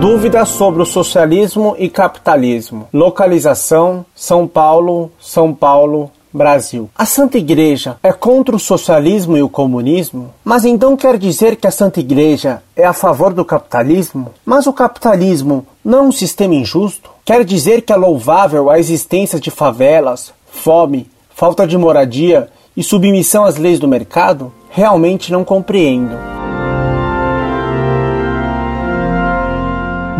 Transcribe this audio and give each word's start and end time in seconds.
Dúvidas 0.00 0.48
sobre 0.48 0.80
o 0.80 0.86
socialismo 0.86 1.76
e 1.78 1.86
capitalismo. 1.90 2.88
Localização: 2.90 4.02
São 4.14 4.48
Paulo, 4.48 5.12
São 5.20 5.52
Paulo, 5.52 6.10
Brasil. 6.32 6.88
A 6.96 7.04
Santa 7.04 7.36
Igreja 7.36 7.98
é 8.02 8.10
contra 8.10 8.56
o 8.56 8.58
socialismo 8.58 9.36
e 9.36 9.42
o 9.42 9.48
comunismo? 9.48 10.32
Mas 10.42 10.64
então 10.64 10.96
quer 10.96 11.18
dizer 11.18 11.56
que 11.56 11.66
a 11.66 11.70
Santa 11.70 12.00
Igreja 12.00 12.62
é 12.74 12.86
a 12.86 12.94
favor 12.94 13.34
do 13.34 13.44
capitalismo? 13.44 14.32
Mas 14.42 14.66
o 14.66 14.72
capitalismo 14.72 15.66
não 15.84 15.98
é 15.98 16.02
um 16.02 16.12
sistema 16.12 16.54
injusto? 16.54 17.10
Quer 17.22 17.44
dizer 17.44 17.82
que 17.82 17.92
é 17.92 17.96
louvável 17.96 18.70
a 18.70 18.78
existência 18.78 19.38
de 19.38 19.50
favelas, 19.50 20.32
fome, 20.50 21.10
falta 21.28 21.66
de 21.66 21.76
moradia 21.76 22.48
e 22.74 22.82
submissão 22.82 23.44
às 23.44 23.58
leis 23.58 23.78
do 23.78 23.86
mercado? 23.86 24.50
Realmente 24.70 25.30
não 25.30 25.44
compreendo. 25.44 26.29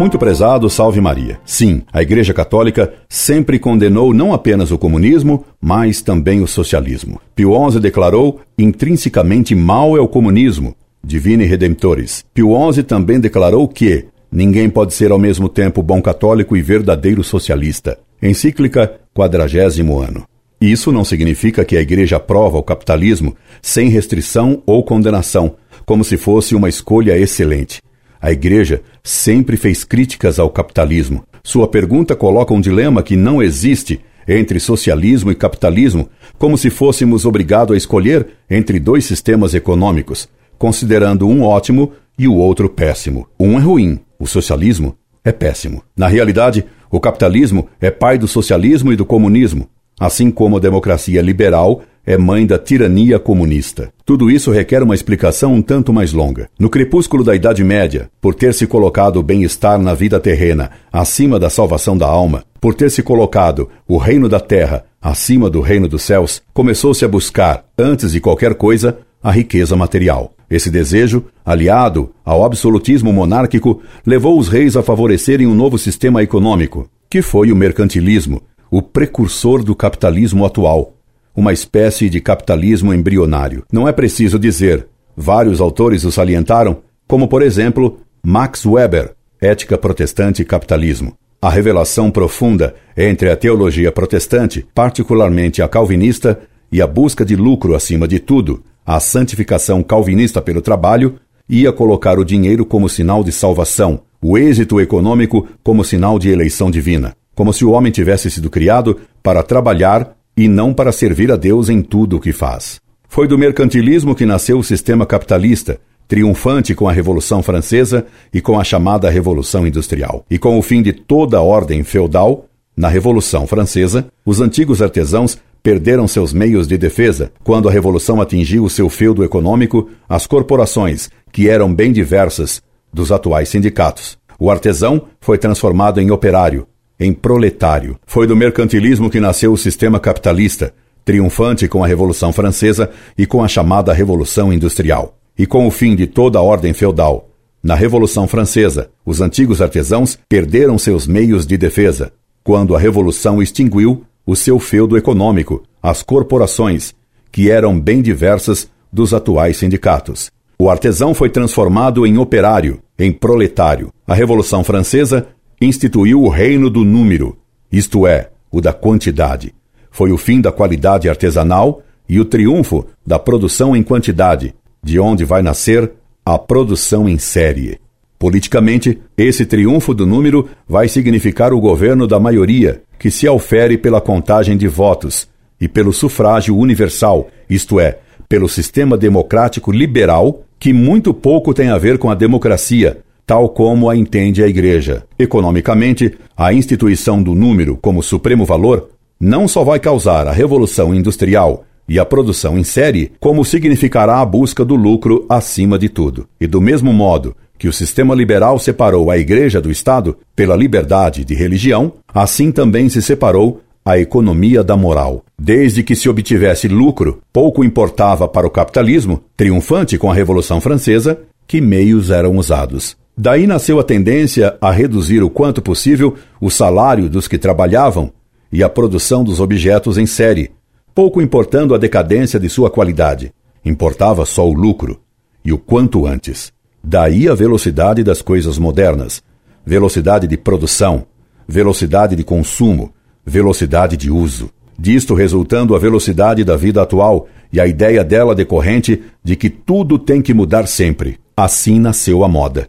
Muito 0.00 0.18
prezado, 0.18 0.70
salve 0.70 0.98
Maria. 0.98 1.38
Sim, 1.44 1.82
a 1.92 2.00
Igreja 2.00 2.32
Católica 2.32 2.90
sempre 3.06 3.58
condenou 3.58 4.14
não 4.14 4.32
apenas 4.32 4.70
o 4.70 4.78
comunismo, 4.78 5.44
mas 5.60 6.00
também 6.00 6.40
o 6.40 6.46
socialismo. 6.46 7.20
Pio 7.36 7.52
XI 7.70 7.78
declarou: 7.80 8.40
intrinsecamente 8.58 9.54
mal 9.54 9.98
é 9.98 10.00
o 10.00 10.08
comunismo, 10.08 10.74
divine 11.04 11.44
redemptores. 11.44 12.24
Pio 12.32 12.54
XI 12.72 12.82
também 12.82 13.20
declarou 13.20 13.68
que 13.68 14.06
ninguém 14.32 14.70
pode 14.70 14.94
ser 14.94 15.12
ao 15.12 15.18
mesmo 15.18 15.50
tempo 15.50 15.82
bom 15.82 16.00
católico 16.00 16.56
e 16.56 16.62
verdadeiro 16.62 17.22
socialista. 17.22 17.98
Encíclica 18.22 19.00
quadragésimo 19.14 20.00
ano. 20.00 20.24
Isso 20.58 20.90
não 20.90 21.04
significa 21.04 21.62
que 21.62 21.76
a 21.76 21.82
Igreja 21.82 22.16
aprova 22.16 22.56
o 22.56 22.62
capitalismo 22.62 23.36
sem 23.60 23.90
restrição 23.90 24.62
ou 24.64 24.82
condenação, 24.82 25.56
como 25.84 26.02
se 26.04 26.16
fosse 26.16 26.54
uma 26.54 26.70
escolha 26.70 27.18
excelente. 27.18 27.82
A 28.20 28.30
Igreja 28.30 28.82
sempre 29.02 29.56
fez 29.56 29.82
críticas 29.82 30.38
ao 30.38 30.50
capitalismo. 30.50 31.24
Sua 31.42 31.66
pergunta 31.66 32.14
coloca 32.14 32.52
um 32.52 32.60
dilema 32.60 33.02
que 33.02 33.16
não 33.16 33.42
existe 33.42 34.00
entre 34.28 34.60
socialismo 34.60 35.30
e 35.30 35.34
capitalismo, 35.34 36.08
como 36.38 36.58
se 36.58 36.68
fôssemos 36.68 37.24
obrigados 37.24 37.74
a 37.74 37.78
escolher 37.78 38.28
entre 38.48 38.78
dois 38.78 39.04
sistemas 39.04 39.54
econômicos, 39.54 40.28
considerando 40.58 41.26
um 41.26 41.42
ótimo 41.42 41.92
e 42.18 42.28
o 42.28 42.34
outro 42.34 42.68
péssimo. 42.68 43.26
Um 43.38 43.58
é 43.58 43.62
ruim, 43.62 43.98
o 44.18 44.26
socialismo 44.26 44.96
é 45.24 45.32
péssimo. 45.32 45.82
Na 45.96 46.06
realidade, 46.06 46.64
o 46.90 47.00
capitalismo 47.00 47.68
é 47.80 47.90
pai 47.90 48.18
do 48.18 48.28
socialismo 48.28 48.92
e 48.92 48.96
do 48.96 49.06
comunismo, 49.06 49.68
assim 50.00 50.30
como 50.30 50.56
a 50.56 50.60
democracia 50.60 51.20
liberal 51.20 51.82
é 52.06 52.16
mãe 52.16 52.46
da 52.46 52.58
tirania 52.58 53.18
comunista. 53.18 53.92
Tudo 54.06 54.30
isso 54.30 54.50
requer 54.50 54.82
uma 54.82 54.94
explicação 54.94 55.52
um 55.52 55.60
tanto 55.60 55.92
mais 55.92 56.14
longa. 56.14 56.48
No 56.58 56.70
crepúsculo 56.70 57.22
da 57.22 57.36
Idade 57.36 57.62
Média, 57.62 58.10
por 58.20 58.34
ter 58.34 58.54
se 58.54 58.66
colocado 58.66 59.18
o 59.18 59.22
bem-estar 59.22 59.78
na 59.78 59.92
vida 59.92 60.18
terrena 60.18 60.70
acima 60.90 61.38
da 61.38 61.50
salvação 61.50 61.96
da 61.96 62.06
alma, 62.06 62.42
por 62.58 62.74
ter 62.74 62.90
se 62.90 63.02
colocado 63.02 63.68
o 63.86 63.98
reino 63.98 64.28
da 64.28 64.40
terra 64.40 64.84
acima 65.00 65.50
do 65.50 65.60
reino 65.60 65.86
dos 65.86 66.02
céus, 66.02 66.42
começou-se 66.52 67.04
a 67.04 67.08
buscar, 67.08 67.64
antes 67.78 68.12
de 68.12 68.20
qualquer 68.20 68.54
coisa, 68.54 68.98
a 69.22 69.30
riqueza 69.30 69.76
material. 69.76 70.32
Esse 70.50 70.70
desejo, 70.70 71.24
aliado 71.44 72.10
ao 72.24 72.44
absolutismo 72.44 73.12
monárquico, 73.12 73.82
levou 74.04 74.38
os 74.38 74.48
reis 74.48 74.76
a 74.76 74.82
favorecerem 74.82 75.46
um 75.46 75.54
novo 75.54 75.78
sistema 75.78 76.22
econômico, 76.22 76.88
que 77.08 77.22
foi 77.22 77.50
o 77.50 77.56
mercantilismo, 77.56 78.42
o 78.70 78.80
precursor 78.80 79.64
do 79.64 79.74
capitalismo 79.74 80.44
atual, 80.44 80.94
uma 81.34 81.52
espécie 81.52 82.08
de 82.08 82.20
capitalismo 82.20 82.94
embrionário. 82.94 83.64
Não 83.72 83.88
é 83.88 83.92
preciso 83.92 84.38
dizer, 84.38 84.86
vários 85.16 85.60
autores 85.60 86.04
o 86.04 86.12
salientaram, 86.12 86.78
como 87.08 87.26
por 87.26 87.42
exemplo 87.42 87.98
Max 88.22 88.64
Weber, 88.64 89.14
Ética 89.40 89.76
Protestante 89.76 90.42
e 90.42 90.44
Capitalismo. 90.44 91.16
A 91.42 91.48
revelação 91.48 92.10
profunda 92.10 92.74
entre 92.96 93.30
a 93.30 93.36
teologia 93.36 93.90
protestante, 93.90 94.66
particularmente 94.74 95.62
a 95.62 95.68
calvinista, 95.68 96.38
e 96.70 96.80
a 96.80 96.86
busca 96.86 97.24
de 97.24 97.34
lucro 97.34 97.74
acima 97.74 98.06
de 98.06 98.20
tudo, 98.20 98.62
a 98.86 99.00
santificação 99.00 99.82
calvinista 99.82 100.40
pelo 100.40 100.60
trabalho, 100.60 101.16
ia 101.48 101.72
colocar 101.72 102.18
o 102.18 102.24
dinheiro 102.24 102.64
como 102.64 102.88
sinal 102.88 103.24
de 103.24 103.32
salvação, 103.32 104.02
o 104.22 104.38
êxito 104.38 104.80
econômico 104.80 105.48
como 105.64 105.84
sinal 105.84 106.18
de 106.18 106.28
eleição 106.28 106.70
divina, 106.70 107.16
como 107.34 107.52
se 107.52 107.64
o 107.64 107.70
homem 107.70 107.92
tivesse 107.92 108.30
sido 108.30 108.50
criado 108.50 108.98
para 109.22 109.42
trabalhar 109.42 110.16
e 110.36 110.48
não 110.48 110.72
para 110.72 110.92
servir 110.92 111.30
a 111.30 111.36
Deus 111.36 111.68
em 111.68 111.82
tudo 111.82 112.16
o 112.16 112.20
que 112.20 112.32
faz. 112.32 112.80
Foi 113.08 113.26
do 113.26 113.38
mercantilismo 113.38 114.14
que 114.14 114.24
nasceu 114.24 114.58
o 114.58 114.64
sistema 114.64 115.04
capitalista, 115.04 115.80
triunfante 116.06 116.74
com 116.74 116.88
a 116.88 116.92
Revolução 116.92 117.42
Francesa 117.42 118.06
e 118.32 118.40
com 118.40 118.58
a 118.58 118.64
chamada 118.64 119.10
Revolução 119.10 119.66
Industrial. 119.66 120.24
E 120.30 120.38
com 120.38 120.58
o 120.58 120.62
fim 120.62 120.82
de 120.82 120.92
toda 120.92 121.38
a 121.38 121.42
ordem 121.42 121.82
feudal, 121.82 122.46
na 122.76 122.88
Revolução 122.88 123.46
Francesa, 123.46 124.06
os 124.24 124.40
antigos 124.40 124.80
artesãos 124.80 125.38
perderam 125.62 126.08
seus 126.08 126.32
meios 126.32 126.66
de 126.66 126.78
defesa. 126.78 127.32
Quando 127.44 127.68
a 127.68 127.72
Revolução 127.72 128.20
atingiu 128.20 128.64
o 128.64 128.70
seu 128.70 128.88
feudo 128.88 129.22
econômico, 129.22 129.90
as 130.08 130.26
corporações, 130.26 131.10
que 131.30 131.48
eram 131.48 131.72
bem 131.72 131.92
diversas 131.92 132.62
dos 132.92 133.12
atuais 133.12 133.48
sindicatos. 133.48 134.18
O 134.38 134.50
artesão 134.50 135.02
foi 135.20 135.36
transformado 135.36 136.00
em 136.00 136.10
operário, 136.10 136.66
em 137.00 137.12
proletário. 137.14 137.98
Foi 138.06 138.26
do 138.26 138.36
mercantilismo 138.36 139.08
que 139.08 139.18
nasceu 139.18 139.52
o 139.52 139.56
sistema 139.56 139.98
capitalista, 139.98 140.74
triunfante 141.04 141.66
com 141.66 141.82
a 141.82 141.86
Revolução 141.86 142.32
Francesa 142.32 142.90
e 143.16 143.24
com 143.24 143.42
a 143.42 143.48
chamada 143.48 143.92
Revolução 143.92 144.52
Industrial. 144.52 145.16
E 145.38 145.46
com 145.46 145.66
o 145.66 145.70
fim 145.70 145.96
de 145.96 146.06
toda 146.06 146.38
a 146.38 146.42
ordem 146.42 146.74
feudal. 146.74 147.30
Na 147.62 147.74
Revolução 147.74 148.28
Francesa, 148.28 148.90
os 149.04 149.20
antigos 149.20 149.62
artesãos 149.62 150.18
perderam 150.28 150.76
seus 150.76 151.06
meios 151.06 151.46
de 151.46 151.56
defesa. 151.56 152.12
Quando 152.44 152.76
a 152.76 152.78
Revolução 152.78 153.42
extinguiu 153.42 154.04
o 154.26 154.36
seu 154.36 154.58
feudo 154.58 154.96
econômico, 154.96 155.62
as 155.82 156.02
corporações, 156.02 156.94
que 157.32 157.50
eram 157.50 157.80
bem 157.80 158.02
diversas 158.02 158.68
dos 158.92 159.14
atuais 159.14 159.56
sindicatos. 159.56 160.30
O 160.58 160.68
artesão 160.68 161.14
foi 161.14 161.30
transformado 161.30 162.06
em 162.06 162.18
operário, 162.18 162.80
em 162.98 163.10
proletário. 163.10 163.90
A 164.06 164.14
Revolução 164.14 164.62
Francesa 164.62 165.28
instituiu 165.60 166.22
o 166.22 166.28
reino 166.28 166.70
do 166.70 166.84
número, 166.84 167.36
isto 167.70 168.06
é, 168.06 168.30
o 168.50 168.62
da 168.62 168.72
quantidade. 168.72 169.54
Foi 169.90 170.10
o 170.10 170.16
fim 170.16 170.40
da 170.40 170.50
qualidade 170.50 171.06
artesanal 171.06 171.82
e 172.08 172.18
o 172.18 172.24
triunfo 172.24 172.86
da 173.06 173.18
produção 173.18 173.76
em 173.76 173.82
quantidade, 173.82 174.54
de 174.82 174.98
onde 174.98 175.22
vai 175.24 175.42
nascer 175.42 175.92
a 176.24 176.38
produção 176.38 177.06
em 177.06 177.18
série. 177.18 177.78
Politicamente, 178.18 178.98
esse 179.18 179.44
triunfo 179.44 179.92
do 179.92 180.06
número 180.06 180.48
vai 180.66 180.88
significar 180.88 181.52
o 181.52 181.60
governo 181.60 182.06
da 182.06 182.18
maioria, 182.18 182.82
que 182.98 183.10
se 183.10 183.26
aufere 183.26 183.76
pela 183.76 184.00
contagem 184.00 184.56
de 184.56 184.66
votos 184.66 185.28
e 185.60 185.68
pelo 185.68 185.92
sufrágio 185.92 186.56
universal, 186.56 187.28
isto 187.48 187.78
é, 187.78 187.98
pelo 188.28 188.48
sistema 188.48 188.96
democrático 188.96 189.70
liberal, 189.70 190.42
que 190.58 190.72
muito 190.72 191.12
pouco 191.12 191.52
tem 191.52 191.68
a 191.68 191.76
ver 191.76 191.98
com 191.98 192.10
a 192.10 192.14
democracia, 192.14 193.02
tal 193.30 193.48
como 193.48 193.88
a 193.88 193.96
entende 193.96 194.42
a 194.42 194.48
Igreja. 194.48 195.04
Economicamente, 195.16 196.18
a 196.36 196.52
instituição 196.52 197.22
do 197.22 197.32
número 197.32 197.76
como 197.76 198.02
supremo 198.02 198.44
valor 198.44 198.88
não 199.20 199.46
só 199.46 199.62
vai 199.62 199.78
causar 199.78 200.26
a 200.26 200.32
revolução 200.32 200.92
industrial 200.92 201.62
e 201.88 201.96
a 201.96 202.04
produção 202.04 202.58
em 202.58 202.64
série, 202.64 203.12
como 203.20 203.44
significará 203.44 204.20
a 204.20 204.24
busca 204.24 204.64
do 204.64 204.74
lucro 204.74 205.26
acima 205.28 205.78
de 205.78 205.88
tudo. 205.88 206.26
E 206.40 206.46
do 206.48 206.60
mesmo 206.60 206.92
modo 206.92 207.36
que 207.56 207.68
o 207.68 207.72
sistema 207.72 208.16
liberal 208.16 208.58
separou 208.58 209.12
a 209.12 209.16
Igreja 209.16 209.60
do 209.60 209.70
Estado 209.70 210.18
pela 210.34 210.56
liberdade 210.56 211.24
de 211.24 211.32
religião, 211.32 211.92
assim 212.12 212.50
também 212.50 212.88
se 212.88 213.00
separou 213.00 213.60
a 213.84 213.96
economia 213.96 214.64
da 214.64 214.76
moral. 214.76 215.24
Desde 215.38 215.84
que 215.84 215.94
se 215.94 216.08
obtivesse 216.08 216.66
lucro, 216.66 217.20
pouco 217.32 217.62
importava 217.62 218.26
para 218.26 218.48
o 218.48 218.50
capitalismo, 218.50 219.22
triunfante 219.36 219.96
com 219.96 220.10
a 220.10 220.14
Revolução 220.14 220.60
Francesa, 220.60 221.16
que 221.46 221.60
meios 221.60 222.10
eram 222.10 222.36
usados. 222.36 222.98
Daí 223.22 223.46
nasceu 223.46 223.78
a 223.78 223.84
tendência 223.84 224.56
a 224.62 224.70
reduzir 224.70 225.22
o 225.22 225.28
quanto 225.28 225.60
possível 225.60 226.16
o 226.40 226.48
salário 226.48 227.06
dos 227.06 227.28
que 227.28 227.36
trabalhavam 227.36 228.10
e 228.50 228.62
a 228.62 228.68
produção 228.68 229.22
dos 229.22 229.40
objetos 229.40 229.98
em 229.98 230.06
série, 230.06 230.50
pouco 230.94 231.20
importando 231.20 231.74
a 231.74 231.78
decadência 231.78 232.40
de 232.40 232.48
sua 232.48 232.70
qualidade. 232.70 233.30
Importava 233.62 234.24
só 234.24 234.48
o 234.48 234.54
lucro, 234.54 235.02
e 235.44 235.52
o 235.52 235.58
quanto 235.58 236.06
antes. 236.06 236.50
Daí 236.82 237.28
a 237.28 237.34
velocidade 237.34 238.02
das 238.02 238.22
coisas 238.22 238.56
modernas, 238.56 239.22
velocidade 239.66 240.26
de 240.26 240.38
produção, 240.38 241.04
velocidade 241.46 242.16
de 242.16 242.24
consumo, 242.24 242.90
velocidade 243.22 243.98
de 243.98 244.10
uso. 244.10 244.48
Disto 244.78 245.12
resultando 245.12 245.76
a 245.76 245.78
velocidade 245.78 246.42
da 246.42 246.56
vida 246.56 246.80
atual 246.80 247.28
e 247.52 247.60
a 247.60 247.66
ideia 247.66 248.02
dela 248.02 248.34
decorrente 248.34 249.02
de 249.22 249.36
que 249.36 249.50
tudo 249.50 249.98
tem 249.98 250.22
que 250.22 250.32
mudar 250.32 250.66
sempre. 250.66 251.18
Assim 251.36 251.78
nasceu 251.78 252.24
a 252.24 252.28
moda. 252.28 252.66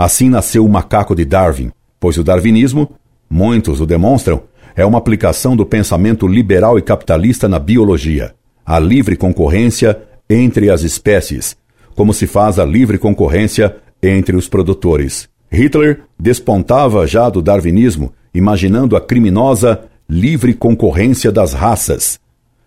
Assim 0.00 0.30
nasceu 0.30 0.64
o 0.64 0.68
macaco 0.70 1.14
de 1.14 1.26
Darwin, 1.26 1.70
pois 2.00 2.16
o 2.16 2.24
darwinismo, 2.24 2.90
muitos 3.28 3.82
o 3.82 3.86
demonstram, 3.86 4.44
é 4.74 4.82
uma 4.82 4.96
aplicação 4.96 5.54
do 5.54 5.66
pensamento 5.66 6.26
liberal 6.26 6.78
e 6.78 6.82
capitalista 6.82 7.46
na 7.46 7.58
biologia. 7.58 8.34
A 8.64 8.78
livre 8.78 9.14
concorrência 9.14 10.00
entre 10.30 10.70
as 10.70 10.80
espécies, 10.84 11.54
como 11.94 12.14
se 12.14 12.26
faz 12.26 12.58
a 12.58 12.64
livre 12.64 12.96
concorrência 12.96 13.76
entre 14.02 14.34
os 14.34 14.48
produtores. 14.48 15.28
Hitler 15.52 16.00
despontava 16.18 17.06
já 17.06 17.28
do 17.28 17.42
darwinismo, 17.42 18.10
imaginando 18.32 18.96
a 18.96 19.02
criminosa 19.02 19.82
livre 20.08 20.54
concorrência 20.54 21.30
das 21.30 21.52
raças, 21.52 22.18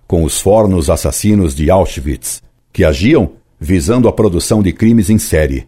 com 0.05 0.23
os 0.23 0.39
fornos 0.39 0.87
assassinos 0.87 1.55
de 1.55 1.71
Auschwitz, 1.71 2.43
que 2.71 2.83
agiam 2.83 3.31
visando 3.59 4.07
a 4.07 4.13
produção 4.13 4.61
de 4.61 4.71
crimes 4.71 5.09
em 5.09 5.17
série, 5.17 5.67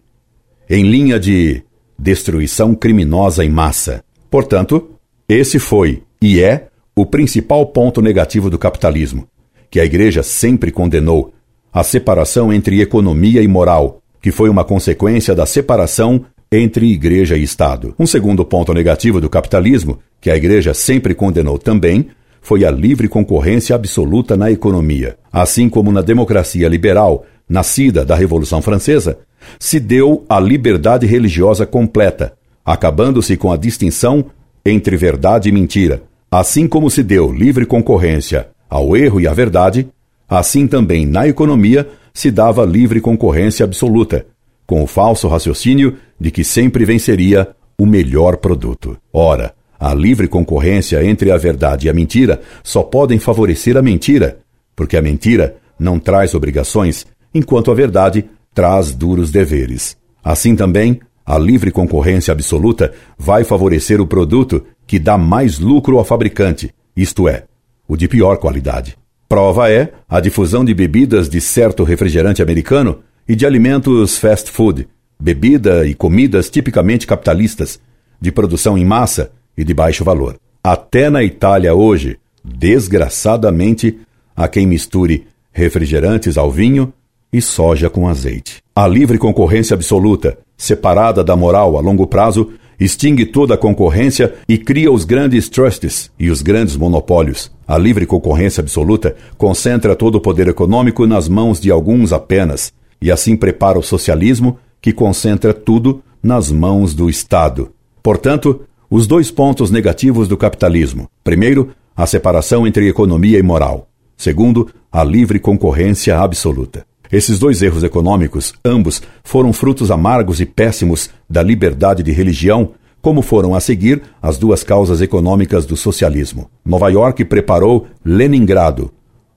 em 0.68 0.84
linha 0.84 1.18
de 1.18 1.62
destruição 1.98 2.74
criminosa 2.74 3.44
em 3.44 3.48
massa. 3.48 4.04
Portanto, 4.30 4.90
esse 5.28 5.58
foi 5.58 6.02
e 6.20 6.40
é 6.40 6.68
o 6.94 7.04
principal 7.04 7.66
ponto 7.66 8.00
negativo 8.00 8.48
do 8.48 8.58
capitalismo, 8.58 9.26
que 9.70 9.80
a 9.80 9.84
Igreja 9.84 10.22
sempre 10.22 10.70
condenou 10.70 11.32
a 11.72 11.82
separação 11.82 12.52
entre 12.52 12.80
economia 12.80 13.42
e 13.42 13.48
moral, 13.48 14.00
que 14.20 14.32
foi 14.32 14.48
uma 14.48 14.64
consequência 14.64 15.34
da 15.34 15.44
separação 15.44 16.24
entre 16.50 16.86
Igreja 16.86 17.36
e 17.36 17.42
Estado. 17.42 17.94
Um 17.98 18.06
segundo 18.06 18.44
ponto 18.44 18.72
negativo 18.72 19.20
do 19.20 19.28
capitalismo, 19.28 19.98
que 20.20 20.30
a 20.30 20.36
Igreja 20.36 20.72
sempre 20.72 21.14
condenou 21.14 21.58
também, 21.58 22.08
foi 22.40 22.64
a 22.64 22.70
livre 22.70 23.08
concorrência 23.08 23.74
absoluta 23.74 24.36
na 24.36 24.50
economia. 24.50 25.18
Assim 25.32 25.68
como 25.68 25.92
na 25.92 26.00
democracia 26.00 26.68
liberal, 26.68 27.26
nascida 27.48 28.04
da 28.04 28.14
Revolução 28.14 28.62
Francesa, 28.62 29.18
se 29.58 29.80
deu 29.80 30.24
a 30.28 30.40
liberdade 30.40 31.06
religiosa 31.06 31.66
completa, 31.66 32.34
acabando-se 32.64 33.36
com 33.36 33.52
a 33.52 33.56
distinção 33.56 34.24
entre 34.64 34.96
verdade 34.96 35.48
e 35.48 35.52
mentira. 35.52 36.02
Assim 36.30 36.66
como 36.66 36.90
se 36.90 37.02
deu 37.02 37.32
livre 37.32 37.64
concorrência 37.64 38.48
ao 38.68 38.96
erro 38.96 39.20
e 39.20 39.28
à 39.28 39.32
verdade, 39.32 39.88
assim 40.28 40.66
também 40.66 41.06
na 41.06 41.28
economia 41.28 41.88
se 42.12 42.30
dava 42.30 42.64
livre 42.64 43.00
concorrência 43.00 43.64
absoluta, 43.64 44.26
com 44.66 44.82
o 44.82 44.86
falso 44.86 45.28
raciocínio 45.28 45.96
de 46.18 46.30
que 46.30 46.42
sempre 46.42 46.84
venceria 46.84 47.48
o 47.78 47.86
melhor 47.86 48.38
produto. 48.38 48.96
Ora, 49.12 49.54
a 49.78 49.94
livre 49.94 50.26
concorrência 50.26 51.04
entre 51.04 51.30
a 51.30 51.36
verdade 51.36 51.86
e 51.86 51.90
a 51.90 51.92
mentira 51.92 52.40
só 52.64 52.82
podem 52.82 53.18
favorecer 53.18 53.76
a 53.76 53.82
mentira, 53.82 54.38
porque 54.74 54.96
a 54.96 55.02
mentira 55.02 55.56
não 55.78 55.98
traz 55.98 56.34
obrigações, 56.34 57.06
enquanto 57.34 57.70
a 57.70 57.74
verdade 57.74 58.24
traz 58.56 58.90
duros 58.90 59.30
deveres. 59.30 59.98
Assim 60.24 60.56
também, 60.56 60.98
a 61.26 61.38
livre 61.38 61.70
concorrência 61.70 62.32
absoluta 62.32 62.94
vai 63.18 63.44
favorecer 63.44 64.00
o 64.00 64.06
produto 64.06 64.64
que 64.86 64.98
dá 64.98 65.18
mais 65.18 65.58
lucro 65.58 65.98
ao 65.98 66.04
fabricante, 66.06 66.74
isto 66.96 67.28
é, 67.28 67.44
o 67.86 67.98
de 67.98 68.08
pior 68.08 68.38
qualidade. 68.38 68.96
Prova 69.28 69.70
é 69.70 69.92
a 70.08 70.20
difusão 70.20 70.64
de 70.64 70.72
bebidas 70.72 71.28
de 71.28 71.38
certo 71.38 71.84
refrigerante 71.84 72.40
americano 72.40 73.00
e 73.28 73.36
de 73.36 73.44
alimentos 73.44 74.16
fast 74.16 74.50
food, 74.50 74.88
bebida 75.20 75.86
e 75.86 75.94
comidas 75.94 76.48
tipicamente 76.48 77.06
capitalistas, 77.06 77.78
de 78.18 78.32
produção 78.32 78.78
em 78.78 78.86
massa 78.86 79.32
e 79.54 79.64
de 79.64 79.74
baixo 79.74 80.02
valor. 80.02 80.38
Até 80.64 81.10
na 81.10 81.22
Itália 81.22 81.74
hoje, 81.74 82.18
desgraçadamente, 82.42 83.98
há 84.34 84.48
quem 84.48 84.66
misture 84.66 85.26
refrigerantes 85.52 86.38
ao 86.38 86.50
vinho 86.50 86.90
e 87.32 87.40
soja 87.40 87.90
com 87.90 88.08
azeite. 88.08 88.62
A 88.74 88.86
livre 88.86 89.18
concorrência 89.18 89.74
absoluta, 89.74 90.38
separada 90.56 91.24
da 91.24 91.36
moral 91.36 91.76
a 91.76 91.80
longo 91.80 92.06
prazo, 92.06 92.52
extingue 92.78 93.26
toda 93.26 93.54
a 93.54 93.58
concorrência 93.58 94.34
e 94.48 94.58
cria 94.58 94.92
os 94.92 95.04
grandes 95.04 95.48
trusts 95.48 96.10
e 96.18 96.30
os 96.30 96.42
grandes 96.42 96.76
monopólios. 96.76 97.50
A 97.66 97.76
livre 97.78 98.06
concorrência 98.06 98.60
absoluta 98.60 99.16
concentra 99.36 99.96
todo 99.96 100.16
o 100.16 100.20
poder 100.20 100.48
econômico 100.48 101.06
nas 101.06 101.28
mãos 101.28 101.60
de 101.60 101.70
alguns 101.70 102.12
apenas, 102.12 102.72
e 103.00 103.10
assim 103.10 103.36
prepara 103.36 103.78
o 103.78 103.82
socialismo, 103.82 104.58
que 104.80 104.92
concentra 104.92 105.52
tudo 105.52 106.02
nas 106.22 106.50
mãos 106.50 106.94
do 106.94 107.08
Estado. 107.08 107.70
Portanto, 108.02 108.62
os 108.88 109.06
dois 109.06 109.30
pontos 109.30 109.70
negativos 109.70 110.28
do 110.28 110.36
capitalismo: 110.36 111.08
primeiro, 111.24 111.70
a 111.96 112.06
separação 112.06 112.66
entre 112.66 112.88
economia 112.88 113.38
e 113.38 113.42
moral. 113.42 113.88
Segundo, 114.16 114.68
a 114.90 115.02
livre 115.02 115.38
concorrência 115.38 116.18
absoluta. 116.18 116.85
Esses 117.10 117.38
dois 117.38 117.62
erros 117.62 117.84
econômicos, 117.84 118.52
ambos, 118.64 119.02
foram 119.22 119.52
frutos 119.52 119.90
amargos 119.90 120.40
e 120.40 120.46
péssimos 120.46 121.10
da 121.28 121.42
liberdade 121.42 122.02
de 122.02 122.12
religião, 122.12 122.70
como 123.00 123.22
foram 123.22 123.54
a 123.54 123.60
seguir 123.60 124.02
as 124.20 124.36
duas 124.36 124.64
causas 124.64 125.00
econômicas 125.00 125.64
do 125.64 125.76
socialismo. 125.76 126.50
Nova 126.64 126.88
York 126.88 127.24
preparou 127.24 127.86
Leningrado. 128.04 128.90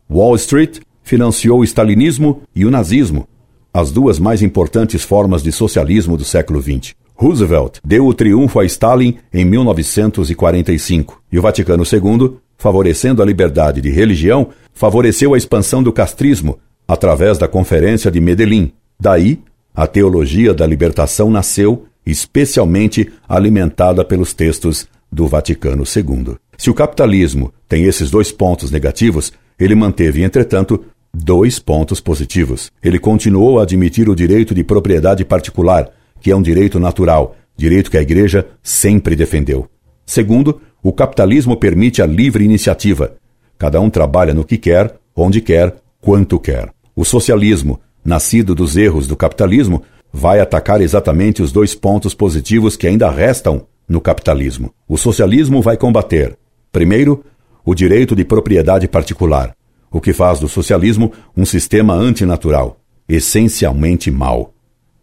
Wall 0.10 0.36
Street 0.36 0.80
financiou 1.04 1.60
o 1.60 1.63
stalinismo 1.63 2.42
e 2.56 2.66
o 2.66 2.71
nazismo, 2.71 3.27
as 3.74 3.92
duas 3.92 4.18
mais 4.18 4.42
importantes 4.42 5.04
formas 5.04 5.44
de 5.44 5.51
socialismo 5.51 6.18
do 6.18 6.24
século 6.24 6.62
XX. 6.62 6.95
Roosevelt 7.13 7.80
deu 7.83 8.07
o 8.07 8.13
triunfo 8.13 8.60
a 8.60 8.65
Stalin 8.65 9.18
em 9.31 9.45
1945 9.45 11.22
e 11.31 11.38
o 11.38 11.42
Vaticano 11.42 11.83
II, 11.83 12.38
favorecendo 12.57 13.22
a 13.22 13.25
liberdade 13.25 13.81
de 13.81 13.89
religião, 13.89 14.48
favoreceu 14.74 15.33
a 15.33 15.38
expansão 15.38 15.83
do 15.83 15.92
castrismo 15.92 16.57
através 16.89 17.38
da 17.38 17.47
Conferência 17.47 18.09
de 18.09 18.19
Medellín. 18.19 18.74
Daí, 19.00 19.39
a 19.75 19.86
teologia 19.86 20.56
da 20.56 20.65
libertação 20.65 21.30
nasceu, 21.30 21.86
especialmente 22.03 23.12
alimentada 23.27 24.03
pelos 24.03 24.33
textos 24.33 24.88
do 25.12 25.27
Vaticano 25.27 25.83
II. 25.83 26.36
Se 26.57 26.71
o 26.71 26.74
capitalismo 26.74 27.53
tem 27.68 27.83
esses 27.83 28.09
dois 28.09 28.31
pontos 28.31 28.71
negativos, 28.71 29.31
ele 29.59 29.75
manteve, 29.75 30.24
entretanto, 30.24 30.83
dois 31.13 31.59
pontos 31.59 32.01
positivos. 32.01 32.71
Ele 32.83 32.97
continuou 32.97 33.59
a 33.59 33.63
admitir 33.63 34.09
o 34.09 34.15
direito 34.15 34.56
de 34.56 34.63
propriedade 34.63 35.24
particular, 35.24 35.91
que 36.19 36.31
é 36.31 36.36
um 36.36 36.41
direito 36.41 36.80
natural, 36.80 37.36
direito 37.56 37.91
que 37.91 38.00
a 38.00 38.01
Igreja 38.01 38.47
sempre 38.63 39.15
defendeu. 39.15 39.69
Segundo, 40.07 40.59
o 40.81 40.91
capitalismo 40.91 41.56
permite 41.56 42.01
a 42.01 42.07
livre 42.07 42.44
iniciativa. 42.44 43.13
Cada 43.59 43.80
um 43.80 43.91
trabalha 43.91 44.33
no 44.33 44.44
que 44.44 44.57
quer, 44.57 44.95
onde 45.15 45.39
quer, 45.39 45.75
quanto 46.01 46.39
quer. 46.39 46.71
O 47.00 47.06
socialismo, 47.06 47.80
nascido 48.04 48.54
dos 48.54 48.75
erros 48.75 49.07
do 49.07 49.16
capitalismo, 49.16 49.84
vai 50.12 50.42
atacar 50.42 50.81
exatamente 50.81 51.42
os 51.42 51.50
dois 51.50 51.74
pontos 51.74 52.13
positivos 52.13 52.75
que 52.75 52.86
ainda 52.86 53.10
restam 53.10 53.66
no 53.88 54.01
capitalismo. 54.01 54.74
O 54.86 54.98
socialismo 54.98 55.62
vai 55.62 55.78
combater, 55.78 56.38
primeiro, 56.74 57.24
o 57.63 57.74
direito 57.74 58.18
de 58.18 58.25
propriedade 58.25 58.86
particular, 58.86 59.56
o 59.90 60.01
que 60.01 60.12
faz 60.12 60.42
do 60.42 60.50
socialismo 60.50 61.13
um 61.38 61.46
sistema 61.46 61.94
antinatural, 61.94 62.82
essencialmente 63.08 64.12
mau. 64.12 64.53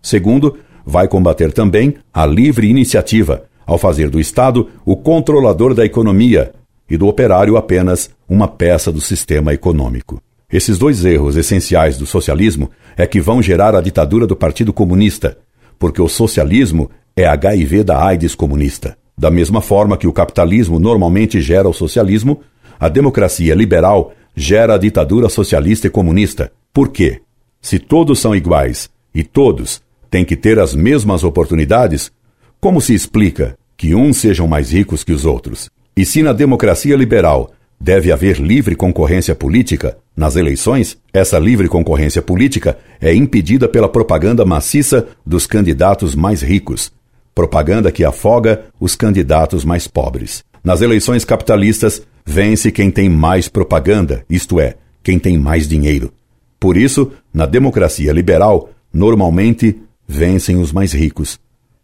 Segundo, 0.03 0.59
vai 0.85 1.09
combater 1.09 1.50
também 1.50 1.95
a 2.12 2.26
livre 2.26 2.69
iniciativa, 2.69 3.45
ao 3.65 3.79
fazer 3.79 4.11
do 4.11 4.21
Estado 4.21 4.69
o 4.85 4.97
controlador 4.97 5.73
da 5.73 5.87
economia 5.87 6.53
e 6.91 6.99
do 6.99 7.07
operário 7.07 7.57
apenas 7.57 8.11
uma 8.29 8.47
peça 8.47 8.93
do 8.93 9.00
sistema 9.00 9.55
econômico. 9.55 10.21
Esses 10.50 10.79
dois 10.79 11.05
erros 11.05 11.37
essenciais 11.37 11.99
do 11.99 12.07
socialismo 12.07 12.71
é 12.97 13.07
que 13.07 13.21
vão 13.21 13.43
gerar 13.43 13.75
a 13.75 13.81
ditadura 13.81 14.26
do 14.26 14.37
Partido 14.37 14.73
Comunista, 14.73 15.37
porque 15.79 16.00
o 16.00 16.09
socialismo 16.09 16.91
é 17.17 17.26
HIV 17.26 17.83
da 17.83 18.05
AIDS 18.05 18.35
comunista. 18.35 18.97
Da 19.19 19.31
mesma 19.31 19.61
forma 19.61 19.97
que 19.97 20.07
o 20.07 20.12
capitalismo 20.12 20.79
normalmente 20.79 21.41
gera 21.41 21.69
o 21.69 21.73
socialismo, 21.73 22.41
a 22.79 22.88
democracia 22.88 23.55
liberal 23.55 24.12
gera 24.37 24.75
a 24.75 24.79
ditadura 24.79 25.29
socialista 25.29 25.87
e 25.87 25.91
comunista. 25.91 26.53
Por 26.73 26.91
quê? 26.91 27.23
Se 27.61 27.79
todos 27.79 28.21
são 28.21 28.37
iguais 28.37 28.88
e 29.15 29.25
todos 29.25 29.83
têm 30.11 30.25
que 30.25 30.37
ter 30.37 30.59
as 30.59 30.75
mesmas 30.75 31.25
oportunidades, 31.25 32.12
como 32.61 32.81
se 32.81 32.95
explica 32.95 33.59
que 33.76 33.95
uns 33.95 34.19
sejam 34.19 34.47
mais 34.47 34.71
ricos 34.71 35.03
que 35.03 35.12
os 35.12 35.25
outros? 35.25 35.71
E 35.97 36.05
se 36.05 36.23
na 36.23 36.33
democracia 36.33 36.95
liberal 36.95 37.50
Deve 37.78 38.11
haver 38.11 38.40
livre 38.40 38.75
concorrência 38.75 39.35
política 39.35 39.99
nas 40.16 40.35
eleições? 40.35 40.97
Essa 41.12 41.38
livre 41.38 41.68
concorrência 41.68 42.23
política 42.23 42.78
é 43.00 43.14
impedida 43.14 43.68
pela 43.68 43.88
propaganda 43.88 44.45
maciça 44.45 45.06
dos 45.25 45.47
candidatos 45.47 46.14
mais 46.14 46.40
ricos, 46.42 46.90
propaganda 47.35 47.92
que 47.92 48.04
afoga 48.04 48.64
os 48.80 48.95
candidatos 48.95 49.64
mais 49.64 49.87
pobres. 49.87 50.42
Nas 50.64 50.80
eleições 50.80 51.25
capitalistas, 51.25 52.02
vence 52.25 52.73
quem 52.73 52.90
tem 52.90 53.09
mais 53.09 53.47
propaganda, 53.47 54.25
isto 54.28 54.59
é, 54.59 54.75
quem 55.02 55.18
tem 55.18 55.38
mais 55.38 55.68
dinheiro. 55.68 56.12
Por 56.59 56.76
isso, 56.76 57.12
na 57.33 57.47
democracia 57.47 58.12
liberal, 58.12 58.71
normalmente 58.92 59.76
vencem 60.09 60.56
os 60.56 60.73
mais 60.73 60.92
ricos. 60.92 61.38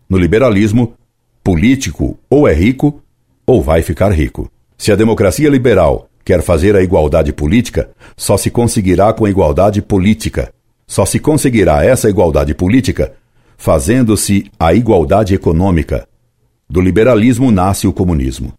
No 0.08 0.16
liberalismo, 0.18 0.94
político 1.44 2.18
ou 2.28 2.48
é 2.48 2.54
rico 2.54 3.00
ou 3.46 3.62
vai 3.62 3.82
ficar 3.82 4.10
rico. 4.10 4.50
Se 4.82 4.90
a 4.90 4.96
democracia 4.96 5.48
liberal 5.48 6.08
quer 6.24 6.42
fazer 6.42 6.74
a 6.74 6.82
igualdade 6.82 7.32
política, 7.32 7.90
só 8.16 8.36
se 8.36 8.50
conseguirá 8.50 9.12
com 9.12 9.24
a 9.24 9.30
igualdade 9.30 9.80
política. 9.80 10.52
Só 10.88 11.06
se 11.06 11.20
conseguirá 11.20 11.84
essa 11.84 12.10
igualdade 12.10 12.52
política 12.52 13.12
fazendo-se 13.56 14.50
a 14.58 14.74
igualdade 14.74 15.36
econômica. 15.36 16.04
Do 16.68 16.80
liberalismo 16.80 17.52
nasce 17.52 17.86
o 17.86 17.92
comunismo. 17.92 18.54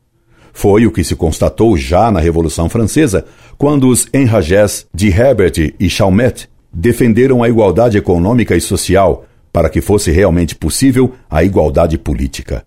Foi 0.54 0.86
o 0.86 0.94
que 0.94 1.04
se 1.04 1.14
constatou 1.14 1.76
já 1.76 2.10
na 2.10 2.22
Revolução 2.22 2.70
Francesa, 2.70 3.26
quando 3.58 3.90
os 3.90 4.08
enragés 4.14 4.88
de 4.94 5.10
Herbert 5.10 5.74
e 5.78 5.90
Chalmette 5.90 6.48
defenderam 6.72 7.44
a 7.44 7.50
igualdade 7.50 7.98
econômica 7.98 8.56
e 8.56 8.62
social 8.62 9.26
para 9.52 9.70
que 9.70 9.82
fosse 9.82 10.10
realmente 10.10 10.56
possível 10.56 11.16
a 11.30 11.44
igualdade 11.44 11.98
política. 11.98 12.64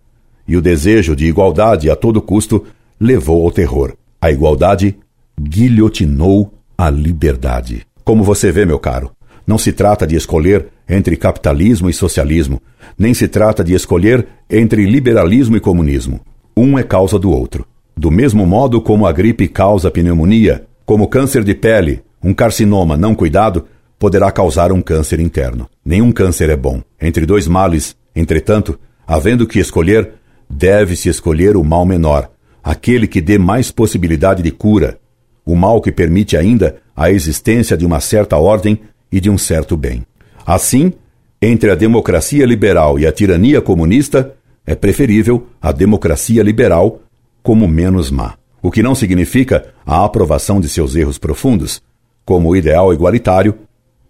E 0.46 0.58
o 0.58 0.60
desejo 0.60 1.16
de 1.16 1.24
igualdade 1.24 1.90
a 1.90 1.96
todo 1.96 2.20
custo 2.20 2.66
levou 3.00 3.44
ao 3.44 3.50
terror. 3.50 3.94
A 4.20 4.30
igualdade 4.30 4.96
guilhotinou 5.40 6.52
a 6.76 6.90
liberdade. 6.90 7.86
Como 8.04 8.24
você 8.24 8.50
vê, 8.50 8.64
meu 8.64 8.78
caro, 8.78 9.10
não 9.46 9.58
se 9.58 9.72
trata 9.72 10.06
de 10.06 10.16
escolher 10.16 10.68
entre 10.88 11.16
capitalismo 11.16 11.88
e 11.88 11.92
socialismo, 11.92 12.60
nem 12.98 13.14
se 13.14 13.28
trata 13.28 13.62
de 13.62 13.74
escolher 13.74 14.26
entre 14.50 14.84
liberalismo 14.86 15.56
e 15.56 15.60
comunismo. 15.60 16.20
Um 16.56 16.78
é 16.78 16.82
causa 16.82 17.18
do 17.18 17.30
outro. 17.30 17.66
Do 17.96 18.10
mesmo 18.10 18.46
modo 18.46 18.80
como 18.80 19.06
a 19.06 19.12
gripe 19.12 19.48
causa 19.48 19.90
pneumonia, 19.90 20.66
como 20.84 21.08
câncer 21.08 21.42
de 21.42 21.54
pele, 21.54 22.02
um 22.22 22.34
carcinoma 22.34 22.96
não 22.96 23.14
cuidado 23.14 23.66
poderá 23.98 24.30
causar 24.30 24.72
um 24.72 24.82
câncer 24.82 25.20
interno. 25.20 25.68
Nenhum 25.84 26.12
câncer 26.12 26.50
é 26.50 26.56
bom. 26.56 26.82
Entre 27.00 27.24
dois 27.24 27.46
males, 27.46 27.96
entretanto, 28.14 28.78
havendo 29.06 29.46
que 29.46 29.58
escolher, 29.58 30.12
deve-se 30.48 31.08
escolher 31.08 31.56
o 31.56 31.64
mal 31.64 31.84
menor, 31.86 32.30
aquele 32.66 33.06
que 33.06 33.20
dê 33.20 33.38
mais 33.38 33.70
possibilidade 33.70 34.42
de 34.42 34.50
cura, 34.50 34.98
o 35.44 35.54
mal 35.54 35.80
que 35.80 35.92
permite 35.92 36.36
ainda 36.36 36.78
a 36.96 37.12
existência 37.12 37.76
de 37.76 37.86
uma 37.86 38.00
certa 38.00 38.36
ordem 38.36 38.80
e 39.12 39.20
de 39.20 39.30
um 39.30 39.38
certo 39.38 39.76
bem. 39.76 40.04
Assim, 40.44 40.92
entre 41.40 41.70
a 41.70 41.76
democracia 41.76 42.44
liberal 42.44 42.98
e 42.98 43.06
a 43.06 43.12
tirania 43.12 43.60
comunista, 43.60 44.34
é 44.66 44.74
preferível 44.74 45.46
a 45.62 45.70
democracia 45.70 46.42
liberal 46.42 47.00
como 47.40 47.68
menos 47.68 48.10
má. 48.10 48.34
O 48.60 48.68
que 48.68 48.82
não 48.82 48.96
significa 48.96 49.72
a 49.86 50.04
aprovação 50.04 50.60
de 50.60 50.68
seus 50.68 50.96
erros 50.96 51.18
profundos, 51.18 51.80
como 52.24 52.48
o 52.48 52.56
ideal 52.56 52.92
igualitário 52.92 53.54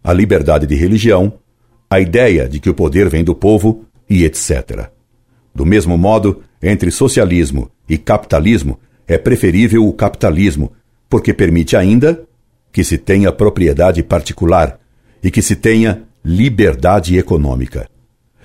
a 0.02 0.14
liberdade 0.14 0.66
de 0.66 0.76
religião, 0.76 1.32
a 1.90 2.00
ideia 2.00 2.48
de 2.48 2.58
que 2.58 2.70
o 2.70 2.74
poder 2.74 3.10
vem 3.10 3.22
do 3.22 3.34
povo 3.34 3.84
e 4.08 4.24
etc. 4.24 4.88
Do 5.56 5.64
mesmo 5.64 5.96
modo, 5.96 6.42
entre 6.62 6.90
socialismo 6.90 7.70
e 7.88 7.96
capitalismo, 7.96 8.78
é 9.08 9.16
preferível 9.16 9.88
o 9.88 9.92
capitalismo, 9.94 10.70
porque 11.08 11.32
permite 11.32 11.74
ainda 11.74 12.22
que 12.70 12.84
se 12.84 12.98
tenha 12.98 13.32
propriedade 13.32 14.02
particular 14.02 14.78
e 15.22 15.30
que 15.30 15.40
se 15.40 15.56
tenha 15.56 16.02
liberdade 16.22 17.16
econômica. 17.16 17.88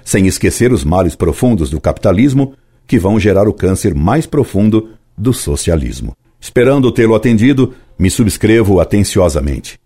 Sem 0.05 0.25
esquecer 0.25 0.71
os 0.71 0.85
males 0.85 1.13
profundos 1.13 1.69
do 1.69 1.81
capitalismo 1.81 2.53
que 2.87 2.97
vão 2.97 3.19
gerar 3.19 3.45
o 3.45 3.53
câncer 3.53 3.93
mais 3.93 4.25
profundo 4.25 4.91
do 5.17 5.33
socialismo. 5.33 6.15
Esperando 6.39 6.93
tê-lo 6.93 7.13
atendido, 7.13 7.73
me 7.99 8.09
subscrevo 8.09 8.79
atenciosamente. 8.79 9.77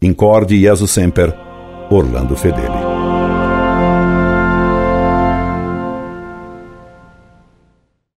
Incorde 0.00 0.58
Jesus 0.58 0.90
Semper, 0.90 1.34
Orlando 1.90 2.34
Fedeli. 2.34 2.93